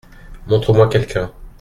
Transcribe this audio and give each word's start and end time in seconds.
Montre-moi 0.47 0.87
quelqu’un. 0.89 1.31